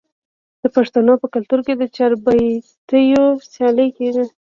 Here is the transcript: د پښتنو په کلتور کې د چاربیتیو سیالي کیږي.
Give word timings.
د 0.61 0.63
پښتنو 0.75 1.13
په 1.21 1.27
کلتور 1.33 1.59
کې 1.67 1.73
د 1.77 1.83
چاربیتیو 1.95 3.23
سیالي 3.51 3.87
کیږي. 3.97 4.25